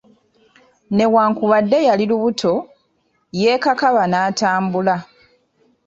Newankubadde 0.95 1.77
yali 1.87 2.05
lubuto, 2.09 2.53
yeekakaba 3.39 4.03
n'atambula. 4.09 4.95